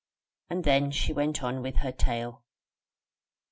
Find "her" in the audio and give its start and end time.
1.75-1.91